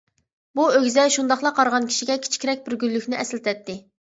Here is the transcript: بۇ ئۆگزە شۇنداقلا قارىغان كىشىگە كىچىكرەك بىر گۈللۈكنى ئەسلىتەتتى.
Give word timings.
بۇ 0.59 0.63
ئۆگزە 0.77 1.03
شۇنداقلا 1.17 1.51
قارىغان 1.61 1.87
كىشىگە 1.91 2.17
كىچىكرەك 2.25 2.67
بىر 2.71 2.79
گۈللۈكنى 2.85 3.21
ئەسلىتەتتى. 3.21 3.79